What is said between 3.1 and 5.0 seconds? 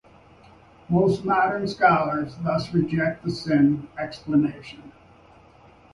the sin explanation.